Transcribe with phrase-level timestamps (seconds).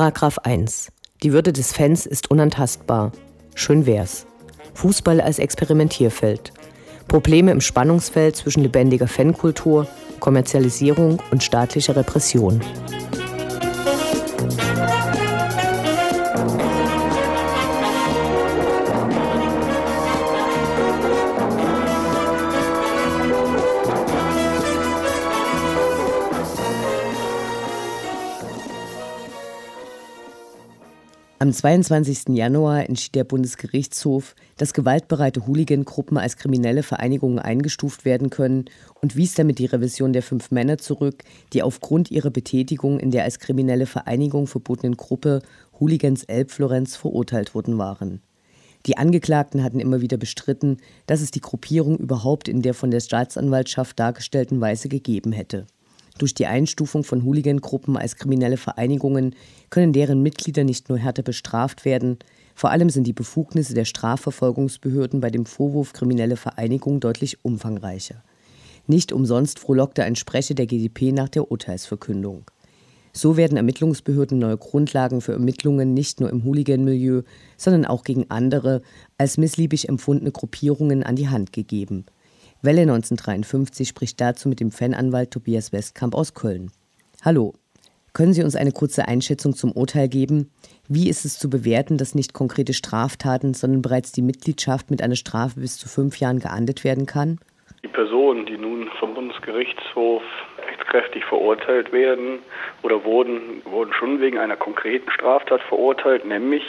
[0.00, 0.92] Paragraph 1.
[1.22, 3.12] Die Würde des Fans ist unantastbar.
[3.54, 4.24] Schön wär's.
[4.72, 6.54] Fußball als Experimentierfeld.
[7.06, 9.86] Probleme im Spannungsfeld zwischen lebendiger Fankultur,
[10.18, 12.62] Kommerzialisierung und staatlicher Repression.
[31.42, 32.36] Am 22.
[32.36, 38.66] Januar entschied der Bundesgerichtshof, dass gewaltbereite Hooligan-Gruppen als kriminelle Vereinigungen eingestuft werden können
[39.00, 41.22] und wies damit die Revision der fünf Männer zurück,
[41.54, 45.40] die aufgrund ihrer Betätigung in der als kriminelle Vereinigung verbotenen Gruppe
[45.80, 48.20] Hooligans Elbflorenz verurteilt worden waren.
[48.84, 53.00] Die Angeklagten hatten immer wieder bestritten, dass es die Gruppierung überhaupt in der von der
[53.00, 55.66] Staatsanwaltschaft dargestellten Weise gegeben hätte.
[56.20, 59.34] Durch die Einstufung von Hooligan-Gruppen als kriminelle Vereinigungen
[59.70, 62.18] können deren Mitglieder nicht nur härter bestraft werden,
[62.54, 68.22] vor allem sind die Befugnisse der Strafverfolgungsbehörden bei dem Vorwurf kriminelle Vereinigung deutlich umfangreicher.
[68.86, 72.44] Nicht umsonst frohlockte ein Sprecher der GdP nach der Urteilsverkündung.
[73.14, 77.22] So werden Ermittlungsbehörden neue Grundlagen für Ermittlungen nicht nur im Hooligan-Milieu,
[77.56, 78.82] sondern auch gegen andere
[79.16, 82.04] als missliebig empfundene Gruppierungen an die Hand gegeben–
[82.62, 86.70] Welle 1953 spricht dazu mit dem Fananwalt Tobias Westkamp aus Köln.
[87.24, 87.54] Hallo,
[88.12, 90.50] können Sie uns eine kurze Einschätzung zum Urteil geben?
[90.86, 95.16] Wie ist es zu bewerten, dass nicht konkrete Straftaten, sondern bereits die Mitgliedschaft mit einer
[95.16, 97.38] Strafe bis zu fünf Jahren geahndet werden kann?
[97.82, 100.22] Die Personen, die nun vom Bundesgerichtshof
[100.68, 102.40] rechtskräftig verurteilt werden
[102.82, 106.62] oder wurden, wurden schon wegen einer konkreten Straftat verurteilt, nämlich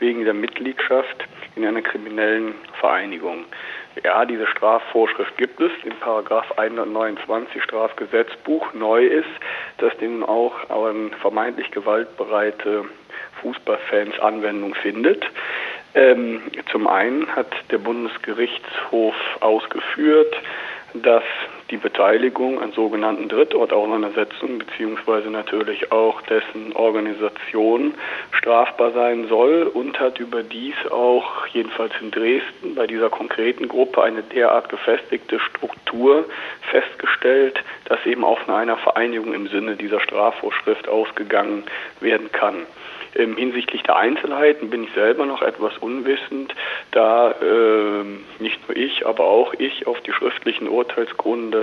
[0.00, 3.44] wegen der Mitgliedschaft in einer kriminellen Vereinigung.
[4.04, 8.74] Ja, diese Strafvorschrift gibt es in Paragraph 129 Strafgesetzbuch.
[8.74, 9.28] Neu ist,
[9.78, 12.84] dass den auch an vermeintlich gewaltbereite
[13.40, 15.24] Fußballfans Anwendung findet.
[15.94, 20.34] Ähm, zum einen hat der Bundesgerichtshof ausgeführt,
[20.92, 21.24] dass
[21.70, 27.94] die Beteiligung an sogenannten Drittortauseinandersetzungen beziehungsweise natürlich auch dessen Organisation
[28.32, 34.22] strafbar sein soll und hat überdies auch jedenfalls in Dresden bei dieser konkreten Gruppe eine
[34.22, 36.24] derart gefestigte Struktur
[36.70, 41.64] festgestellt, dass eben auch von einer Vereinigung im Sinne dieser Strafvorschrift ausgegangen
[42.00, 42.66] werden kann.
[43.16, 46.54] Ähm, hinsichtlich der Einzelheiten bin ich selber noch etwas unwissend,
[46.90, 48.04] da äh,
[48.40, 51.55] nicht nur ich, aber auch ich auf die schriftlichen Urteilsgründe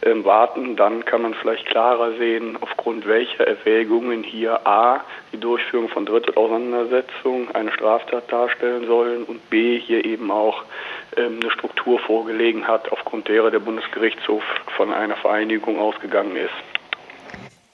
[0.00, 0.76] äh, warten.
[0.76, 7.54] Dann kann man vielleicht klarer sehen, aufgrund welcher Erwägungen hier A, die Durchführung von Drittelauseinandersetzungen
[7.54, 10.64] eine Straftat darstellen sollen und B, hier eben auch
[11.16, 14.42] ähm, eine Struktur vorgelegen hat, aufgrund derer der Bundesgerichtshof
[14.76, 16.54] von einer Vereinigung ausgegangen ist.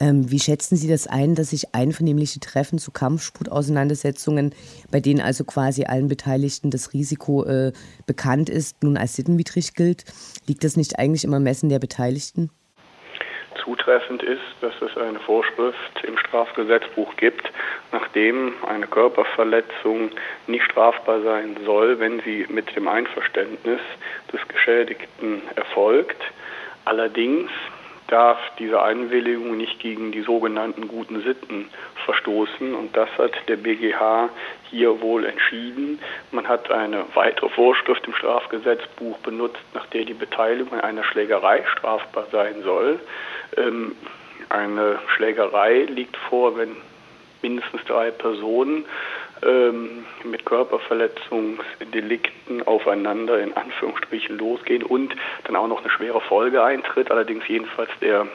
[0.01, 4.55] Ähm, wie schätzen Sie das ein, dass sich einvernehmliche Treffen zu Kampfsportauseinandersetzungen,
[4.91, 7.73] bei denen also quasi allen Beteiligten das Risiko äh,
[8.07, 10.05] bekannt ist, nun als sittenwidrig gilt?
[10.47, 12.51] Liegt das nicht eigentlich im Ermessen der Beteiligten?
[13.63, 17.51] Zutreffend ist, dass es eine Vorschrift im Strafgesetzbuch gibt,
[17.93, 20.11] nachdem eine Körperverletzung
[20.49, 23.81] nicht strafbar sein soll, wenn sie mit dem Einverständnis
[24.33, 26.21] des Geschädigten erfolgt.
[26.85, 27.51] Allerdings
[28.09, 31.71] darf diese Einwilligung nicht gegen die sogenannten guten Sitten
[32.05, 32.75] verstoßen.
[32.75, 34.29] Und das hat der BGH
[34.71, 35.99] hier wohl entschieden.
[36.31, 41.65] Man hat eine weitere Vorschrift im Strafgesetzbuch benutzt, nach der die Beteiligung an einer Schlägerei
[41.73, 43.01] strafbar sein soll.
[43.57, 43.97] Ähm,
[44.51, 46.77] eine Schlägerei liegt vor, wenn
[47.43, 48.87] mindestens drei Personen
[49.43, 55.15] ähm, mit Körperverletzungsdelikten aufeinander in Anführungsstrichen losgehen und
[55.45, 57.11] dann auch noch eine schwere Folge eintritt.
[57.11, 58.27] Allerdings jedenfalls der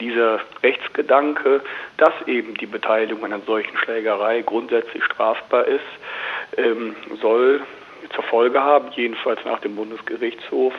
[0.00, 1.62] dieser Rechtsgedanke,
[1.98, 5.84] dass eben die Beteiligung an einer solchen Schlägerei grundsätzlich strafbar ist,
[6.56, 7.62] ähm, soll
[8.14, 10.74] zur Folge haben, jedenfalls nach dem Bundesgerichtshof,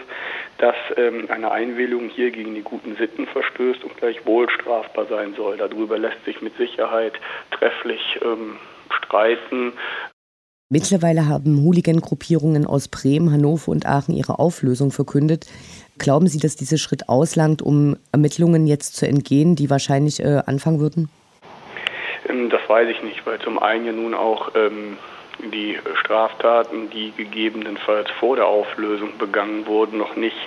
[0.57, 5.57] dass ähm, eine Einwilligung hier gegen die guten Sitten verstößt und gleichwohl strafbar sein soll.
[5.57, 7.13] Darüber lässt sich mit Sicherheit
[7.51, 8.57] trefflich ähm,
[9.15, 9.73] streiten.
[10.69, 15.45] Mittlerweile haben Hooligan-Gruppierungen aus Bremen, Hannover und Aachen ihre Auflösung verkündet.
[15.99, 20.79] Glauben Sie, dass dieser Schritt auslangt, um Ermittlungen jetzt zu entgehen, die wahrscheinlich äh, anfangen
[20.79, 21.09] würden?
[22.27, 24.97] Ähm, das weiß ich nicht, weil zum einen ja nun auch ähm,
[25.53, 30.37] die Straftaten, die gegebenenfalls vor der Auflösung begangen wurden, noch nicht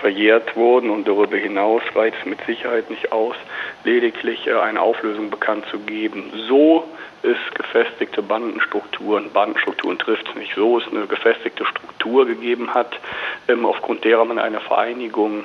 [0.00, 3.36] verjährt wurden und darüber hinaus reicht es mit Sicherheit nicht aus,
[3.84, 6.32] lediglich äh, eine Auflösung bekannt zu geben.
[6.48, 6.84] So
[7.22, 12.98] es gefestigte Bandenstrukturen, Bandenstrukturen trifft es nicht so, es eine gefestigte Struktur gegeben hat,
[13.46, 15.44] ähm, aufgrund derer man eine Vereinigung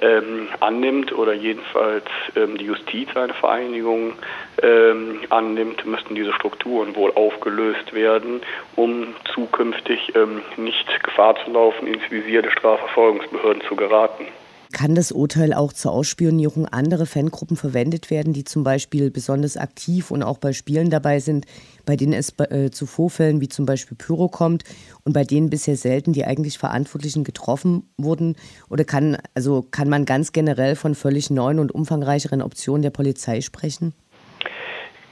[0.00, 2.04] ähm, annimmt oder jedenfalls
[2.36, 4.14] ähm, die Justiz eine Vereinigung
[5.28, 8.40] annimmt, müssten diese Strukturen wohl aufgelöst werden,
[8.74, 10.14] um zukünftig
[10.56, 14.28] nicht Gefahr zu laufen, ins Visier der Strafverfolgungsbehörden zu geraten.
[14.72, 20.10] Kann das Urteil auch zur Ausspionierung anderer Fangruppen verwendet werden, die zum Beispiel besonders aktiv
[20.10, 21.46] und auch bei Spielen dabei sind,
[21.84, 24.64] bei denen es äh, zu Vorfällen wie zum Beispiel Pyro kommt
[25.04, 28.36] und bei denen bisher selten die eigentlich Verantwortlichen getroffen wurden?
[28.68, 33.40] Oder kann, also kann man ganz generell von völlig neuen und umfangreicheren Optionen der Polizei
[33.40, 33.94] sprechen?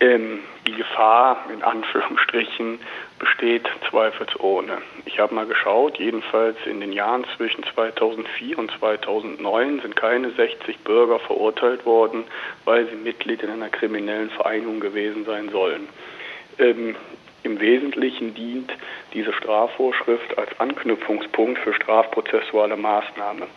[0.04, 2.78] Ähm, die Gefahr in Anführungsstrichen
[3.18, 4.82] besteht zweifelsohne.
[5.06, 10.80] Ich habe mal geschaut, jedenfalls in den Jahren zwischen 2004 und 2009 sind keine 60
[10.80, 12.24] Bürger verurteilt worden,
[12.66, 15.88] weil sie Mitglied in einer kriminellen Vereinigung gewesen sein sollen.
[16.58, 16.96] Ähm,
[17.42, 18.72] Im Wesentlichen dient
[19.14, 23.48] diese Strafvorschrift als Anknüpfungspunkt für strafprozessuale Maßnahmen.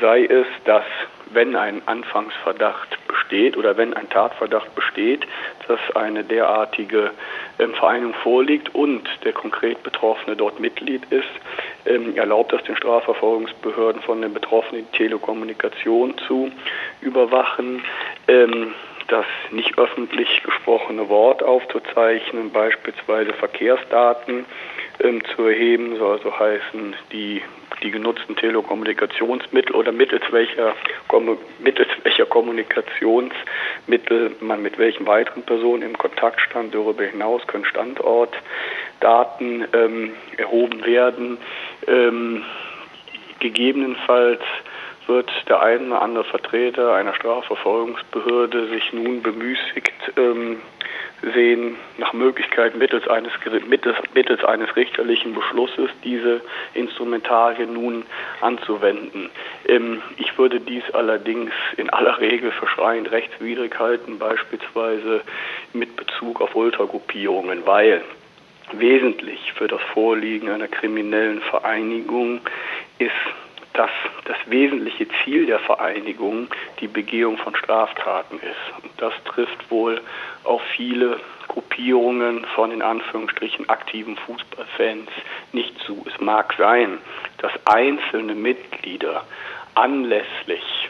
[0.00, 0.84] Sei es, dass
[1.34, 5.26] wenn ein Anfangsverdacht besteht oder wenn ein Tatverdacht besteht,
[5.68, 7.10] dass eine derartige
[7.58, 11.28] ähm, Vereinigung vorliegt und der konkret Betroffene dort Mitglied ist,
[11.86, 16.50] ähm, erlaubt das den Strafverfolgungsbehörden von den Betroffenen die Telekommunikation zu
[17.00, 17.82] überwachen.
[19.12, 24.46] Das nicht öffentlich gesprochene Wort aufzuzeichnen, beispielsweise Verkehrsdaten
[25.00, 27.42] ähm, zu erheben, soll also heißen, die
[27.82, 30.74] die genutzten Telekommunikationsmittel oder mittels welcher,
[31.58, 36.74] mittels welcher Kommunikationsmittel man mit welchen weiteren Personen im Kontakt stand.
[36.74, 41.36] Darüber hinaus können Standortdaten ähm, erhoben werden.
[41.86, 42.44] Ähm,
[43.40, 44.40] gegebenenfalls
[45.06, 50.60] wird der eine oder andere Vertreter einer Strafverfolgungsbehörde sich nun bemüßigt ähm,
[51.34, 53.32] sehen, nach Möglichkeit mittels eines,
[53.68, 56.40] mittels, mittels eines richterlichen Beschlusses diese
[56.74, 58.04] Instrumentarien nun
[58.40, 59.30] anzuwenden.
[59.66, 65.22] Ähm, ich würde dies allerdings in aller Regel für schreiend rechtswidrig halten, beispielsweise
[65.72, 68.02] mit Bezug auf Ultragruppierungen, weil
[68.72, 72.40] wesentlich für das Vorliegen einer kriminellen Vereinigung
[72.98, 73.10] ist
[73.74, 73.90] dass
[74.24, 76.48] das wesentliche Ziel der Vereinigung
[76.80, 78.82] die Begehung von Straftaten ist.
[78.82, 80.00] Und das trifft wohl
[80.44, 85.10] auf viele Gruppierungen von in Anführungsstrichen aktiven Fußballfans
[85.52, 86.04] nicht zu.
[86.06, 86.98] Es mag sein,
[87.38, 89.24] dass einzelne Mitglieder
[89.74, 90.81] anlässlich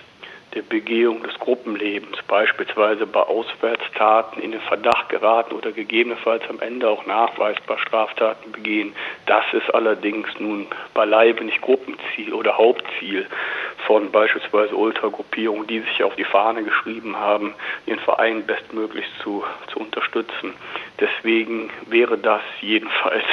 [0.55, 6.89] der Begehung des Gruppenlebens, beispielsweise bei Auswärtstaten in den Verdacht geraten oder gegebenenfalls am Ende
[6.89, 8.95] auch nachweisbar Straftaten begehen.
[9.27, 13.27] Das ist allerdings nun beileibe nicht Gruppenziel oder Hauptziel
[13.87, 17.55] von beispielsweise Ultragruppierungen, die sich auf die Fahne geschrieben haben,
[17.87, 20.53] ihren Verein bestmöglich zu, zu unterstützen.
[21.01, 23.25] Deswegen wäre das jedenfalls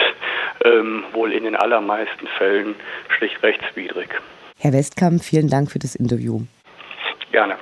[0.64, 2.76] ähm, wohl in den allermeisten Fällen
[3.10, 4.10] schlicht rechtswidrig.
[4.58, 6.42] Herr Westkamp, vielen Dank für das Interview.
[7.32, 7.58] Gerne.